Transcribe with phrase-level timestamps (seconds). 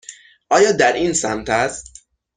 [0.49, 2.03] آیا در این سمت است؟